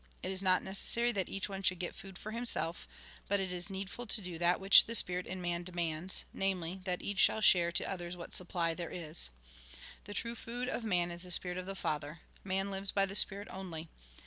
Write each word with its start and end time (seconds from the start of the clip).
It 0.23 0.31
is 0.31 0.41
not 0.41 0.63
necessary 0.63 1.11
that 1.11 1.29
each 1.29 1.47
one 1.47 1.61
should 1.61 1.77
get 1.77 1.93
food 1.93 2.17
for 2.17 2.31
himself, 2.31 2.87
but 3.27 3.39
it 3.39 3.53
is 3.53 3.69
needful 3.69 4.07
to 4.07 4.19
do 4.19 4.39
that 4.39 4.59
which 4.59 4.85
the 4.85 4.93
Spii'it 4.95 5.27
in 5.27 5.39
man 5.39 5.61
demands, 5.61 6.25
namely, 6.33 6.81
that 6.85 7.03
each 7.03 7.19
shall 7.19 7.39
share 7.39 7.71
to 7.71 7.83
others 7.87 8.17
what 8.17 8.33
supply 8.33 8.73
there 8.73 8.89
is. 8.89 9.29
The 10.05 10.15
true 10.15 10.33
food 10.33 10.67
of 10.67 10.83
man 10.83 11.11
is 11.11 11.21
the 11.21 11.29
Spirit 11.29 11.59
of 11.59 11.67
the 11.67 11.75
Father. 11.75 12.21
Man 12.43 12.71
lives 12.71 12.89
by 12.91 13.05
the 13.05 13.13
Spirit 13.13 13.47
only. 13.51 13.89